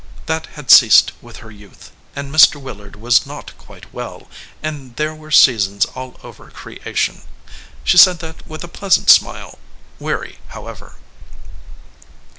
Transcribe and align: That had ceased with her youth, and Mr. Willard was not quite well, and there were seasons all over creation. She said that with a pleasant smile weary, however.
That 0.25 0.47
had 0.57 0.71
ceased 0.71 1.11
with 1.21 1.37
her 1.45 1.51
youth, 1.51 1.91
and 2.15 2.33
Mr. 2.33 2.59
Willard 2.59 2.95
was 2.95 3.27
not 3.27 3.55
quite 3.59 3.93
well, 3.93 4.27
and 4.63 4.95
there 4.95 5.13
were 5.13 5.29
seasons 5.29 5.85
all 5.93 6.19
over 6.23 6.49
creation. 6.49 7.21
She 7.83 7.97
said 7.99 8.17
that 8.17 8.47
with 8.47 8.63
a 8.63 8.67
pleasant 8.67 9.11
smile 9.11 9.59
weary, 9.99 10.39
however. 10.47 10.95